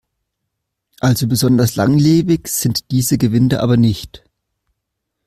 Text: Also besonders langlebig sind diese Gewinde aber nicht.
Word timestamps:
Also 0.99 1.27
besonders 1.27 1.75
langlebig 1.75 2.47
sind 2.47 2.89
diese 2.89 3.19
Gewinde 3.19 3.61
aber 3.61 3.77
nicht. 3.77 4.23